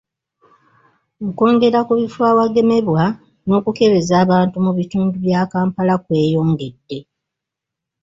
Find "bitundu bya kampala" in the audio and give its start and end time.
4.77-5.93